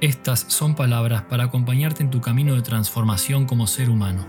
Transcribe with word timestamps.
estas 0.00 0.40
son 0.48 0.76
palabras 0.76 1.22
para 1.22 1.44
acompañarte 1.44 2.02
en 2.02 2.10
tu 2.10 2.20
camino 2.20 2.54
de 2.54 2.62
transformación 2.62 3.46
como 3.46 3.66
ser 3.66 3.90
humano. 3.90 4.26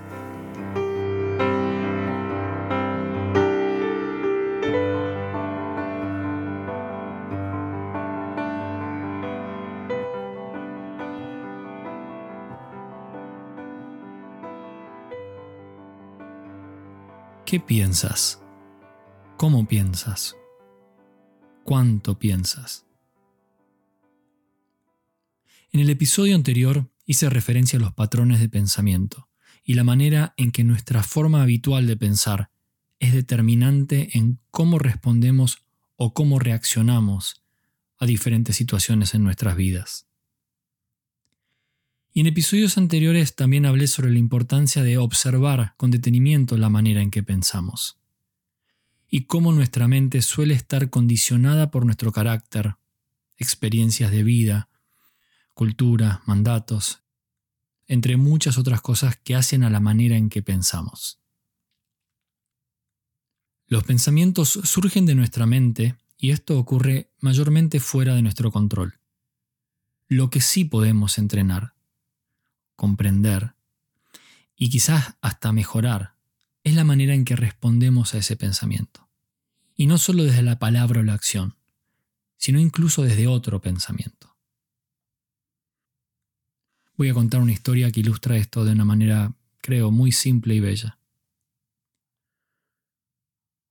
¿Qué 17.45 17.59
piensas? 17.59 18.41
¿Cómo 19.37 19.67
piensas? 19.67 20.35
¿Cuánto 21.63 22.17
piensas? 22.17 22.88
En 25.71 25.81
el 25.81 25.89
episodio 25.91 26.35
anterior 26.35 26.89
hice 27.05 27.29
referencia 27.29 27.77
a 27.77 27.81
los 27.81 27.93
patrones 27.93 28.39
de 28.39 28.49
pensamiento 28.49 29.29
y 29.63 29.75
la 29.75 29.83
manera 29.83 30.33
en 30.35 30.51
que 30.51 30.63
nuestra 30.63 31.03
forma 31.03 31.43
habitual 31.43 31.85
de 31.85 31.95
pensar 31.95 32.49
es 32.97 33.13
determinante 33.13 34.17
en 34.17 34.39
cómo 34.49 34.79
respondemos 34.79 35.59
o 35.95 36.13
cómo 36.15 36.39
reaccionamos 36.39 37.43
a 37.99 38.07
diferentes 38.07 38.55
situaciones 38.55 39.13
en 39.13 39.23
nuestras 39.23 39.55
vidas. 39.55 40.07
Y 42.11 42.21
en 42.21 42.27
episodios 42.27 42.79
anteriores 42.79 43.35
también 43.35 43.67
hablé 43.67 43.85
sobre 43.85 44.11
la 44.11 44.17
importancia 44.17 44.81
de 44.81 44.97
observar 44.97 45.75
con 45.77 45.91
detenimiento 45.91 46.57
la 46.57 46.69
manera 46.69 47.03
en 47.03 47.11
que 47.11 47.21
pensamos 47.21 47.99
y 49.07 49.25
cómo 49.25 49.51
nuestra 49.51 49.87
mente 49.87 50.23
suele 50.23 50.55
estar 50.55 50.89
condicionada 50.89 51.69
por 51.69 51.85
nuestro 51.85 52.11
carácter, 52.11 52.75
experiencias 53.37 54.11
de 54.11 54.23
vida, 54.23 54.69
cultura, 55.59 56.21
mandatos, 56.25 57.03
entre 57.85 58.15
muchas 58.15 58.57
otras 58.57 58.79
cosas 58.79 59.17
que 59.17 59.35
hacen 59.35 59.65
a 59.65 59.69
la 59.69 59.81
manera 59.81 60.15
en 60.15 60.29
que 60.29 60.41
pensamos. 60.41 61.19
Los 63.67 63.83
pensamientos 63.83 64.57
surgen 64.63 65.05
de 65.05 65.15
nuestra 65.15 65.45
mente 65.45 65.97
y 66.17 66.29
esto 66.29 66.57
ocurre 66.57 67.11
mayormente 67.19 67.81
fuera 67.81 68.15
de 68.15 68.21
nuestro 68.21 68.53
control. 68.53 69.01
Lo 70.07 70.29
que 70.29 70.39
sí 70.39 70.63
podemos 70.63 71.17
entrenar, 71.17 71.73
comprender 72.77 73.53
y 74.55 74.69
quizás 74.69 75.17
hasta 75.19 75.51
mejorar 75.51 76.15
es 76.63 76.73
la 76.73 76.85
manera 76.85 77.13
en 77.13 77.25
que 77.25 77.35
respondemos 77.35 78.13
a 78.13 78.19
ese 78.19 78.37
pensamiento. 78.37 79.09
Y 79.75 79.87
no 79.87 79.97
solo 79.97 80.23
desde 80.23 80.41
la 80.41 80.57
palabra 80.57 81.01
o 81.01 81.03
la 81.03 81.15
acción, 81.15 81.57
sino 82.37 82.61
incluso 82.61 83.01
desde 83.01 83.27
otro 83.27 83.59
pensamiento. 83.59 84.28
Voy 86.99 87.07
a 87.07 87.13
contar 87.13 87.39
una 87.39 87.53
historia 87.53 87.89
que 87.93 88.01
ilustra 88.01 88.35
esto 88.35 88.65
de 88.65 88.73
una 88.73 88.83
manera, 88.83 89.33
creo, 89.61 89.89
muy 89.89 90.11
simple 90.11 90.55
y 90.55 90.59
bella. 90.59 90.99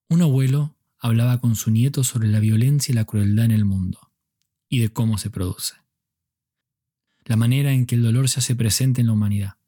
Un 0.08 0.22
abuelo 0.22 0.74
hablaba 0.98 1.38
con 1.38 1.54
su 1.54 1.70
nieto 1.70 2.04
sobre 2.04 2.28
la 2.28 2.40
violencia 2.40 2.90
y 2.90 2.94
la 2.94 3.04
crueldad 3.04 3.44
en 3.44 3.50
el 3.50 3.66
mundo 3.66 4.12
y 4.70 4.78
de 4.78 4.90
cómo 4.90 5.18
se 5.18 5.28
produce. 5.28 5.74
La 7.26 7.36
manera 7.36 7.72
en 7.72 7.84
que 7.84 7.96
el 7.96 8.02
dolor 8.02 8.30
se 8.30 8.40
hace 8.40 8.56
presente 8.56 9.02
en 9.02 9.08
la 9.08 9.12
humanidad. 9.12 9.58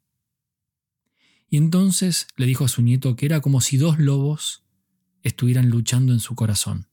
Y 1.51 1.59
entonces 1.59 2.29
le 2.37 2.47
dijo 2.47 2.65
a 2.65 2.69
su 2.69 2.81
nieto 2.81 3.15
que 3.15 3.27
era 3.27 3.43
como 3.43 3.61
si 3.61 3.77
dos 3.77 3.99
lobos 3.99 4.65
estuvieran 5.23 5.69
luchando 5.69 6.15
en 6.15 6.21
su 6.21 6.35
corazón. 6.35 6.87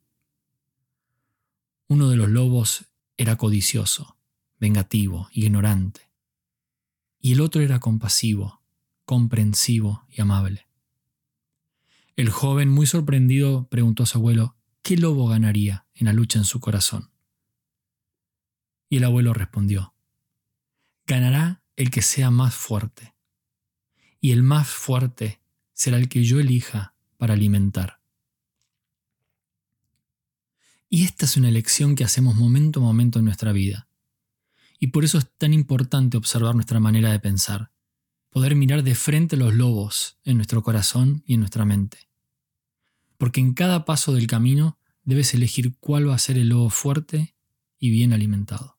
Uno 1.88 2.10
de 2.10 2.18
los 2.18 2.28
lobos 2.28 2.88
era 3.16 3.38
codicioso, 3.38 4.18
vengativo, 4.60 5.30
ignorante 5.32 6.08
y 7.20 7.34
el 7.34 7.42
otro 7.42 7.62
era 7.62 7.80
compasivo, 7.80 8.62
comprensivo 9.06 10.06
y 10.10 10.22
amable. 10.22 10.68
El 12.16 12.30
joven, 12.30 12.70
muy 12.70 12.88
sorprendido, 12.88 13.68
preguntó 13.70 14.04
a 14.04 14.06
su 14.06 14.18
abuelo, 14.18 14.56
¿qué 14.82 14.98
lobo 14.98 15.28
ganaría 15.28 15.86
en 15.94 16.08
la 16.08 16.14
lucha 16.14 16.40
en 16.40 16.46
su 16.46 16.60
corazón? 16.60 17.12
Y 18.90 18.98
el 18.98 19.04
abuelo 19.04 19.34
respondió, 19.34 19.94
ganará 21.06 21.62
el 21.76 21.92
que 21.92 22.02
sea 22.02 22.32
más 22.32 22.56
fuerte, 22.56 23.16
y 24.20 24.32
el 24.32 24.44
más 24.44 24.68
fuerte 24.68 25.42
será 25.74 25.98
el 25.98 26.10
que 26.10 26.24
yo 26.24 26.40
elija 26.40 26.96
para 27.18 27.34
alimentar. 27.34 28.02
Y 30.90 31.04
esta 31.04 31.26
es 31.26 31.38
una 31.38 31.50
elección 31.50 31.96
que 31.96 32.04
hacemos 32.04 32.36
momento 32.36 32.80
a 32.80 32.84
momento 32.84 33.20
en 33.20 33.26
nuestra 33.26 33.52
vida. 33.52 33.87
Y 34.80 34.88
por 34.88 35.04
eso 35.04 35.18
es 35.18 35.28
tan 35.38 35.54
importante 35.54 36.18
observar 36.18 36.56
nuestra 36.56 36.80
manera 36.80 37.12
de 37.12 37.20
pensar, 37.20 37.72
poder 38.30 38.56
mirar 38.56 38.84
de 38.84 38.96
frente 38.96 39.38
los 39.38 39.54
lobos 39.56 40.18
en 40.24 40.38
nuestro 40.38 40.62
corazón 40.62 41.24
y 41.26 41.34
en 41.34 41.40
nuestra 41.40 41.66
mente. 41.66 42.10
Porque 43.18 43.40
en 43.42 43.54
cada 43.54 43.86
paso 43.86 44.14
del 44.14 44.28
camino 44.28 44.78
debes 45.04 45.34
elegir 45.34 45.76
cuál 45.80 46.10
va 46.10 46.16
a 46.16 46.20
ser 46.20 46.38
el 46.38 46.50
lobo 46.50 46.70
fuerte 46.70 47.36
y 47.80 47.90
bien 47.90 48.14
alimentado. 48.14 48.78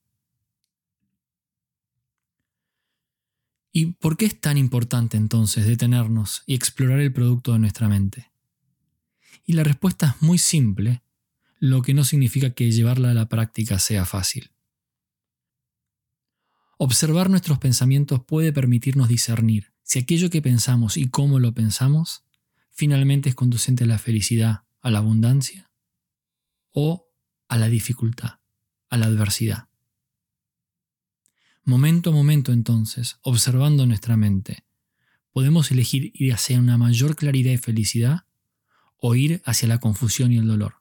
¿Y 3.72 3.92
por 3.92 4.16
qué 4.16 4.26
es 4.26 4.40
tan 4.40 4.56
importante 4.56 5.16
entonces 5.16 5.66
detenernos 5.66 6.42
y 6.46 6.54
explorar 6.54 7.00
el 7.00 7.12
producto 7.12 7.52
de 7.52 7.58
nuestra 7.60 7.88
mente? 7.88 8.30
Y 9.44 9.54
la 9.54 9.64
respuesta 9.64 10.16
es 10.16 10.22
muy 10.22 10.38
simple, 10.38 11.02
lo 11.58 11.82
que 11.82 11.94
no 11.94 12.04
significa 12.04 12.50
que 12.50 12.70
llevarla 12.70 13.10
a 13.10 13.14
la 13.14 13.28
práctica 13.28 13.78
sea 13.78 14.04
fácil. 14.04 14.50
Observar 16.80 17.28
nuestros 17.28 17.58
pensamientos 17.58 18.24
puede 18.24 18.52
permitirnos 18.52 19.08
discernir 19.08 19.72
si 19.82 19.98
aquello 19.98 20.30
que 20.30 20.40
pensamos 20.40 20.96
y 20.96 21.08
cómo 21.08 21.40
lo 21.40 21.52
pensamos 21.52 22.22
finalmente 22.70 23.28
es 23.28 23.34
conducente 23.34 23.82
a 23.82 23.88
la 23.88 23.98
felicidad, 23.98 24.62
a 24.80 24.92
la 24.92 24.98
abundancia 24.98 25.72
o 26.70 27.08
a 27.48 27.58
la 27.58 27.68
dificultad, 27.68 28.38
a 28.90 28.96
la 28.96 29.06
adversidad. 29.06 29.68
Momento 31.64 32.10
a 32.10 32.12
momento 32.12 32.52
entonces, 32.52 33.18
observando 33.22 33.84
nuestra 33.84 34.16
mente, 34.16 34.64
podemos 35.32 35.72
elegir 35.72 36.12
ir 36.14 36.32
hacia 36.32 36.60
una 36.60 36.78
mayor 36.78 37.16
claridad 37.16 37.50
y 37.50 37.58
felicidad 37.58 38.20
o 38.98 39.16
ir 39.16 39.42
hacia 39.44 39.66
la 39.66 39.78
confusión 39.78 40.30
y 40.30 40.38
el 40.38 40.46
dolor. 40.46 40.77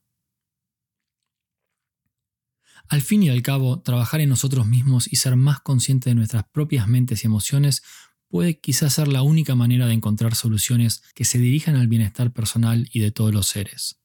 Al 2.90 3.02
fin 3.02 3.24
y 3.24 3.30
al 3.30 3.42
cabo, 3.42 3.82
trabajar 3.82 4.22
en 4.22 4.30
nosotros 4.30 4.66
mismos 4.66 5.12
y 5.12 5.18
ser 5.18 5.36
más 5.36 5.60
conscientes 5.60 6.12
de 6.12 6.16
nuestras 6.16 6.46
propias 6.46 6.88
mentes 6.88 7.24
y 7.24 7.28
emociones 7.28 7.84
puede 8.30 8.60
quizás 8.60 8.94
ser 8.94 9.08
la 9.08 9.22
única 9.22 9.56
manera 9.56 9.88
de 9.88 9.94
encontrar 9.94 10.36
soluciones 10.36 11.02
que 11.14 11.26
se 11.26 11.38
dirijan 11.38 11.76
al 11.76 11.88
bienestar 11.88 12.32
personal 12.32 12.90
y 12.92 13.00
de 13.00 13.12
todos 13.12 13.34
los 13.34 13.48
seres. 13.48 14.00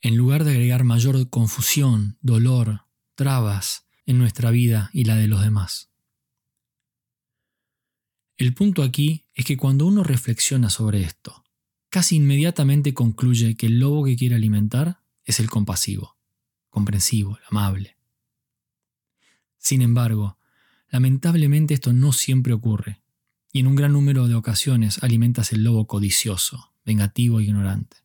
En 0.00 0.16
lugar 0.16 0.44
de 0.44 0.52
agregar 0.52 0.84
mayor 0.84 1.28
confusión, 1.30 2.18
dolor, 2.20 2.86
trabas 3.14 3.86
en 4.04 4.18
nuestra 4.18 4.50
vida 4.50 4.90
y 4.92 5.04
la 5.04 5.16
de 5.16 5.26
los 5.26 5.42
demás. 5.42 5.90
El 8.36 8.54
punto 8.54 8.82
aquí 8.82 9.24
es 9.34 9.44
que 9.44 9.56
cuando 9.56 9.86
uno 9.86 10.04
reflexiona 10.04 10.68
sobre 10.68 11.02
esto, 11.02 11.44
casi 11.88 12.16
inmediatamente 12.16 12.92
concluye 12.92 13.56
que 13.56 13.66
el 13.66 13.78
lobo 13.78 14.04
que 14.04 14.16
quiere 14.16 14.34
alimentar 14.34 15.00
es 15.24 15.40
el 15.40 15.48
compasivo, 15.48 16.18
comprensivo, 16.68 17.38
amable. 17.50 17.95
Sin 19.66 19.82
embargo, 19.82 20.38
lamentablemente 20.90 21.74
esto 21.74 21.92
no 21.92 22.12
siempre 22.12 22.52
ocurre, 22.52 23.02
y 23.52 23.58
en 23.58 23.66
un 23.66 23.74
gran 23.74 23.94
número 23.94 24.28
de 24.28 24.36
ocasiones 24.36 25.02
alimentas 25.02 25.50
el 25.50 25.64
lobo 25.64 25.88
codicioso, 25.88 26.72
vengativo 26.84 27.40
e 27.40 27.46
ignorante. 27.46 27.96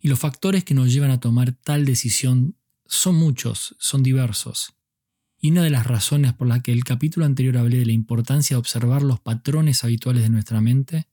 Y 0.00 0.08
los 0.08 0.18
factores 0.18 0.64
que 0.64 0.74
nos 0.74 0.92
llevan 0.92 1.12
a 1.12 1.20
tomar 1.20 1.52
tal 1.52 1.84
decisión 1.84 2.56
son 2.84 3.14
muchos, 3.14 3.76
son 3.78 4.02
diversos. 4.02 4.74
Y 5.38 5.52
una 5.52 5.62
de 5.62 5.70
las 5.70 5.86
razones 5.86 6.32
por 6.32 6.48
la 6.48 6.58
que 6.58 6.72
el 6.72 6.82
capítulo 6.82 7.26
anterior 7.26 7.56
hablé 7.56 7.78
de 7.78 7.86
la 7.86 7.92
importancia 7.92 8.56
de 8.56 8.58
observar 8.58 9.02
los 9.02 9.20
patrones 9.20 9.84
habituales 9.84 10.24
de 10.24 10.30
nuestra 10.30 10.60
mente 10.60 11.06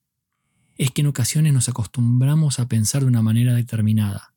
es 0.77 0.89
que 0.89 1.01
en 1.01 1.07
ocasiones 1.07 1.53
nos 1.53 1.69
acostumbramos 1.69 2.57
a 2.57 2.67
pensar 2.67 3.03
de 3.03 3.09
una 3.09 3.21
manera 3.21 3.53
determinada 3.53 4.33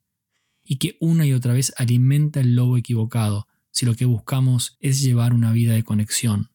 y 0.62 0.76
que 0.76 0.99
una 1.00 1.25
y 1.25 1.32
otra 1.32 1.55
vez 1.55 1.73
alimenta 1.79 2.41
el 2.41 2.55
lobo 2.55 2.76
equivocado 2.76 3.47
si 3.70 3.87
lo 3.87 3.94
que 3.94 4.05
buscamos 4.05 4.76
es 4.81 5.00
llevar 5.00 5.32
una 5.32 5.52
vida 5.52 5.75
de 5.75 5.84
conexión, 5.84 6.50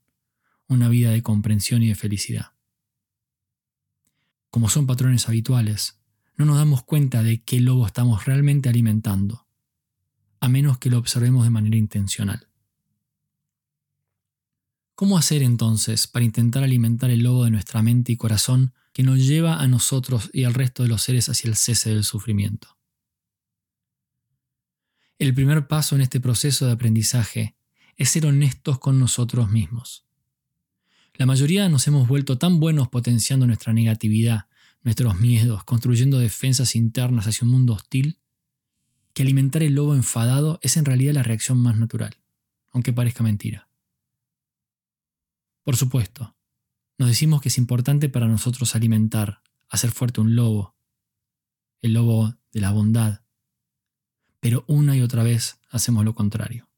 una 0.68 0.90
vida 0.90 1.12
de 1.12 1.22
comprensión 1.24 1.84
y 1.84 1.90
de 1.90 1.96
felicidad. 1.96 2.52
como 4.50 4.70
son 4.70 4.88
patrones 4.88 5.28
habituales, 5.28 6.00
no 6.38 6.46
nos 6.46 6.56
damos 6.56 6.82
cuenta 6.84 7.24
de 7.24 7.44
qué 7.44 7.60
lobo 7.60 7.86
estamos 7.86 8.24
realmente 8.24 8.70
alimentando, 8.70 9.48
a 10.40 10.48
menos 10.48 10.78
que 10.78 10.90
lo 10.90 10.98
observemos 10.98 11.44
de 11.44 11.50
manera 11.50 11.76
intencional. 11.76 12.48
¿Cómo 14.96 15.18
hacer 15.18 15.44
entonces 15.44 16.08
para 16.08 16.24
intentar 16.24 16.64
alimentar 16.64 17.10
el 17.10 17.24
lobo 17.24 17.44
de 17.44 17.52
nuestra 17.52 17.82
mente 17.82 18.14
y 18.14 18.16
corazón 18.16 18.74
que 18.94 19.04
nos 19.04 19.20
lleva 19.20 19.60
a 19.60 19.68
nosotros 19.68 20.30
y 20.32 20.46
al 20.46 20.54
resto 20.54 20.84
de 20.84 20.90
los 20.90 21.02
seres 21.02 21.28
hacia 21.28 21.50
el 21.50 21.58
cese 21.58 21.90
del 21.90 22.06
sufrimiento? 22.06 22.75
El 25.18 25.34
primer 25.34 25.68
paso 25.68 25.96
en 25.96 26.02
este 26.02 26.20
proceso 26.20 26.66
de 26.66 26.74
aprendizaje 26.74 27.56
es 27.96 28.10
ser 28.10 28.26
honestos 28.26 28.80
con 28.80 29.00
nosotros 29.00 29.50
mismos. 29.50 30.06
La 31.14 31.26
mayoría 31.26 31.70
nos 31.70 31.88
hemos 31.88 32.08
vuelto 32.10 32.38
tan 32.38 32.60
buenos 32.60 32.90
potenciando 32.90 33.48
nuestra 33.48 33.72
negatividad, 33.72 34.48
nuestros 34.84 35.18
miedos, 35.18 35.64
construyendo 35.64 36.20
defensas 36.20 36.76
internas 36.76 37.28
hacia 37.28 37.46
un 37.46 37.52
mundo 37.52 37.74
hostil, 37.74 38.20
que 39.14 39.24
alimentar 39.24 39.64
el 39.64 39.76
lobo 39.76 39.96
enfadado 39.96 40.60
es 40.62 40.76
en 40.76 40.84
realidad 40.84 41.14
la 41.14 41.24
reacción 41.24 41.58
más 41.60 41.78
natural, 41.78 42.18
aunque 42.74 42.92
parezca 42.92 43.24
mentira. 43.24 43.70
Por 45.64 45.78
supuesto, 45.78 46.36
nos 46.98 47.08
decimos 47.08 47.42
que 47.42 47.48
es 47.48 47.58
importante 47.58 48.10
para 48.10 48.28
nosotros 48.28 48.76
alimentar, 48.76 49.42
hacer 49.70 49.92
fuerte 49.92 50.20
un 50.20 50.36
lobo, 50.36 50.76
el 51.82 51.94
lobo 51.94 52.36
de 52.52 52.60
la 52.60 52.72
bondad, 52.72 53.25
pero 54.46 54.64
una 54.68 54.96
y 54.96 55.02
otra 55.02 55.24
vez 55.24 55.60
hacemos 55.72 56.06
lo 56.06 56.14
contrario. 56.14 56.70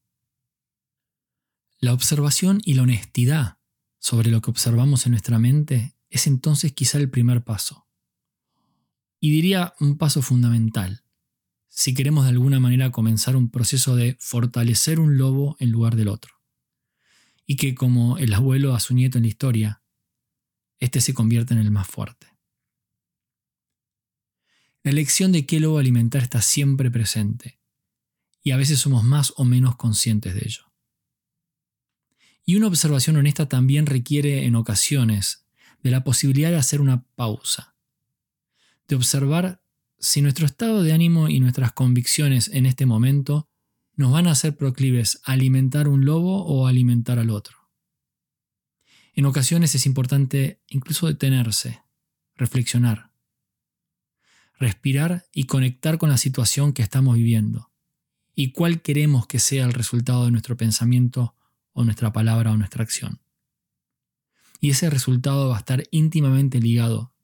La 1.80 1.92
observación 1.92 2.62
y 2.64 2.76
la 2.76 2.84
honestidad 2.84 3.58
sobre 4.00 4.32
lo 4.32 4.40
que 4.40 4.52
observamos 4.52 5.06
en 5.06 5.12
nuestra 5.12 5.38
mente 5.38 5.94
es 6.10 6.28
entonces 6.28 6.72
quizá 6.72 6.98
el 6.98 7.10
primer 7.10 7.44
paso. 7.44 7.86
Y 9.20 9.32
diría 9.32 9.74
un 9.82 9.98
paso 9.98 10.22
fundamental, 10.22 11.04
si 11.68 11.94
queremos 11.94 12.24
de 12.24 12.30
alguna 12.30 12.62
manera 12.62 12.90
comenzar 12.90 13.36
un 13.36 13.52
proceso 13.52 13.98
de 13.98 14.16
fortalecer 14.18 15.02
un 15.02 15.18
lobo 15.18 15.58
en 15.60 15.70
lugar 15.70 15.98
del 15.98 16.08
otro. 16.08 16.36
Y 17.46 17.58
que 17.58 17.76
como 17.76 18.18
el 18.18 18.34
abuelo 18.34 18.76
a 18.76 18.80
su 18.80 18.94
nieto 18.94 19.18
en 19.18 19.26
la 19.26 19.28
historia, 19.28 19.84
éste 20.80 21.02
se 21.02 21.14
convierte 21.14 21.54
en 21.54 21.60
el 21.60 21.72
más 21.72 21.90
fuerte. 21.90 22.28
La 24.84 24.92
elección 24.92 25.34
de 25.34 25.46
qué 25.46 25.60
lobo 25.60 25.80
alimentar 25.80 26.24
está 26.24 26.42
siempre 26.42 26.90
presente, 26.90 27.57
y 28.44 28.52
a 28.52 28.58
veces 28.58 28.80
somos 28.80 29.04
más 29.04 29.34
o 29.38 29.46
menos 29.46 29.76
conscientes 29.76 30.34
de 30.34 30.42
ello. 30.46 30.72
Y 32.46 32.56
una 32.56 32.68
observación 32.68 33.18
honesta 33.18 33.50
también 33.50 33.86
requiere 33.86 34.46
en 34.46 34.56
ocasiones 34.56 35.46
de 35.84 35.92
la 35.92 36.04
posibilidad 36.04 36.50
de 36.50 36.58
hacer 36.58 36.80
una 36.80 37.04
pausa, 37.16 37.76
de 38.88 38.96
observar 38.96 39.62
si 40.00 40.22
nuestro 40.22 40.46
estado 40.46 40.82
de 40.82 40.94
ánimo 40.94 41.28
y 41.28 41.40
nuestras 41.40 41.74
convicciones 41.74 42.48
en 42.50 42.66
este 42.66 42.86
momento 42.86 43.50
nos 43.96 44.12
van 44.12 44.28
a 44.28 44.32
hacer 44.32 44.56
proclives 44.56 45.20
a 45.26 45.34
alimentar 45.34 45.88
un 45.88 46.06
lobo 46.06 46.46
o 46.46 46.68
alimentar 46.68 47.20
al 47.20 47.32
otro. 47.32 47.58
En 49.14 49.26
ocasiones 49.26 49.76
es 49.76 49.86
importante 49.86 50.62
incluso 50.68 51.08
detenerse, 51.08 51.82
reflexionar, 52.36 53.12
respirar 54.60 55.26
y 55.34 55.46
conectar 55.46 55.98
con 55.98 56.10
la 56.10 56.18
situación 56.18 56.72
que 56.72 56.84
estamos 56.84 57.16
viviendo 57.16 57.72
y 58.40 58.52
cuál 58.52 58.84
queremos 58.84 59.26
que 59.26 59.40
sea 59.40 59.66
el 59.66 59.74
resultado 59.74 60.26
de 60.26 60.32
nuestro 60.32 60.56
pensamiento 60.56 61.36
o 61.74 61.84
nuestra 61.84 62.14
palabra 62.14 62.52
o 62.52 62.58
nuestra 62.58 62.84
acción. 62.84 63.20
Y 64.60 64.70
ese 64.70 64.92
resultado 64.92 65.50
va 65.50 65.56
a 65.56 65.60
estar 65.60 65.84
íntimamente 65.90 66.62
ligado 66.62 67.16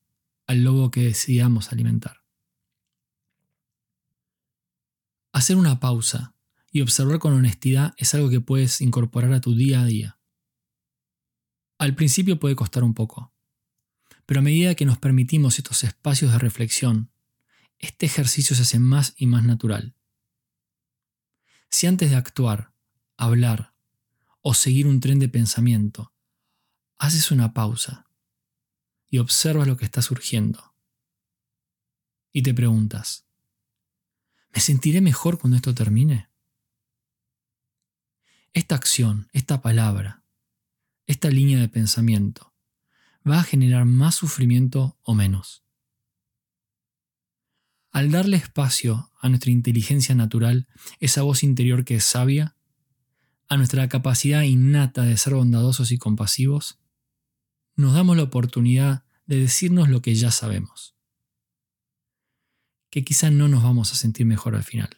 al 0.47 0.63
lobo 0.63 0.89
que 0.89 1.01
decidamos 1.01 1.71
alimentar. 1.71 2.23
Hacer 5.31 5.55
una 5.55 5.79
pausa 5.79 6.33
y 6.71 6.81
observar 6.81 7.19
con 7.19 7.33
honestidad 7.33 7.93
es 7.97 8.15
algo 8.15 8.31
que 8.31 8.41
puedes 8.41 8.81
incorporar 8.81 9.33
a 9.33 9.41
tu 9.41 9.53
día 9.55 9.81
a 9.81 9.85
día. 9.85 10.19
Al 11.77 11.93
principio 11.93 12.39
puede 12.39 12.55
costar 12.55 12.83
un 12.83 12.95
poco, 12.95 13.35
pero 14.25 14.39
a 14.39 14.43
medida 14.43 14.73
que 14.73 14.85
nos 14.85 14.97
permitimos 14.97 15.59
estos 15.59 15.83
espacios 15.83 16.31
de 16.31 16.39
reflexión, 16.39 17.11
este 17.77 18.07
ejercicio 18.07 18.55
se 18.55 18.63
hace 18.63 18.79
más 18.79 19.13
y 19.15 19.27
más 19.27 19.43
natural. 19.43 19.95
Si 21.73 21.87
antes 21.87 22.11
de 22.11 22.15
actuar, 22.15 22.71
hablar, 23.17 23.73
o 24.41 24.53
seguir 24.53 24.85
un 24.85 24.99
tren 24.99 25.17
de 25.17 25.27
pensamiento. 25.27 26.13
Haces 26.99 27.31
una 27.31 27.51
pausa 27.55 28.07
y 29.09 29.17
observas 29.17 29.67
lo 29.67 29.75
que 29.75 29.85
está 29.85 30.03
surgiendo. 30.03 30.75
Y 32.31 32.43
te 32.43 32.53
preguntas, 32.53 33.25
¿me 34.53 34.61
sentiré 34.61 35.01
mejor 35.01 35.39
cuando 35.39 35.57
esto 35.57 35.73
termine? 35.73 36.29
Esta 38.53 38.75
acción, 38.75 39.27
esta 39.33 39.63
palabra, 39.63 40.23
esta 41.07 41.31
línea 41.31 41.57
de 41.57 41.69
pensamiento, 41.69 42.53
¿va 43.27 43.39
a 43.39 43.43
generar 43.43 43.85
más 43.85 44.13
sufrimiento 44.13 44.99
o 45.01 45.15
menos? 45.15 45.65
Al 47.93 48.09
darle 48.09 48.37
espacio 48.37 49.11
a 49.21 49.29
nuestra 49.29 49.51
inteligencia 49.51 50.15
natural, 50.15 50.67
esa 50.99 51.21
voz 51.21 51.43
interior 51.43 51.85
que 51.85 51.97
es 51.97 52.03
sabia, 52.03 52.55
a 53.47 53.55
nuestra 53.55 53.87
capacidad 53.87 54.41
innata 54.41 55.03
de 55.03 55.15
ser 55.15 55.35
bondadosos 55.35 55.91
y 55.91 55.99
compasivos, 55.99 56.79
nos 57.75 57.93
damos 57.93 58.17
la 58.17 58.23
oportunidad 58.23 59.05
de 59.27 59.37
decirnos 59.37 59.89
lo 59.89 60.01
que 60.01 60.15
ya 60.15 60.31
sabemos. 60.31 60.95
Que 62.89 63.03
quizá 63.03 63.29
no 63.29 63.47
nos 63.47 63.61
vamos 63.61 63.91
a 63.91 63.95
sentir 63.95 64.25
mejor 64.25 64.55
al 64.55 64.63
final. 64.63 64.89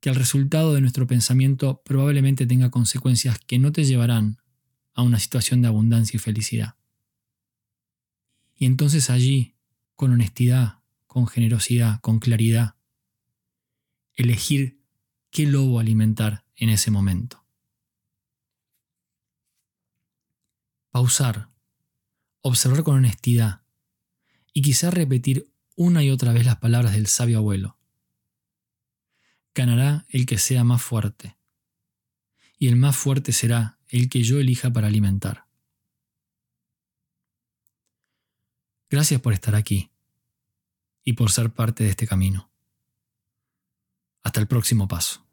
Que 0.00 0.08
el 0.08 0.16
resultado 0.16 0.72
de 0.72 0.80
nuestro 0.80 1.06
pensamiento 1.06 1.82
probablemente 1.84 2.46
tenga 2.46 2.70
consecuencias 2.70 3.38
que 3.40 3.58
no 3.58 3.72
te 3.72 3.84
llevarán 3.84 4.38
a 4.94 5.02
una 5.02 5.18
situación 5.18 5.60
de 5.60 5.68
abundancia 5.68 6.16
y 6.16 6.20
felicidad. 6.20 6.76
Y 8.56 8.64
entonces 8.64 9.10
allí, 9.10 9.54
con 9.96 10.12
honestidad, 10.12 10.77
con 11.08 11.26
generosidad, 11.26 12.00
con 12.00 12.20
claridad, 12.20 12.76
elegir 14.14 14.78
qué 15.30 15.46
lobo 15.46 15.80
alimentar 15.80 16.44
en 16.54 16.68
ese 16.68 16.90
momento. 16.90 17.44
Pausar, 20.90 21.50
observar 22.42 22.82
con 22.84 22.96
honestidad 22.96 23.62
y 24.52 24.62
quizá 24.62 24.90
repetir 24.90 25.50
una 25.76 26.04
y 26.04 26.10
otra 26.10 26.32
vez 26.32 26.44
las 26.44 26.58
palabras 26.58 26.92
del 26.92 27.06
sabio 27.06 27.38
abuelo. 27.38 27.78
Ganará 29.54 30.06
el 30.10 30.26
que 30.26 30.38
sea 30.38 30.62
más 30.62 30.82
fuerte, 30.82 31.38
y 32.58 32.68
el 32.68 32.76
más 32.76 32.96
fuerte 32.96 33.32
será 33.32 33.78
el 33.88 34.10
que 34.10 34.22
yo 34.22 34.38
elija 34.38 34.70
para 34.70 34.88
alimentar. 34.88 35.46
Gracias 38.90 39.20
por 39.20 39.32
estar 39.32 39.54
aquí 39.54 39.90
y 41.08 41.14
por 41.14 41.30
ser 41.30 41.48
parte 41.48 41.84
de 41.84 41.90
este 41.90 42.06
camino. 42.06 42.50
Hasta 44.22 44.40
el 44.40 44.46
próximo 44.46 44.88
paso. 44.88 45.26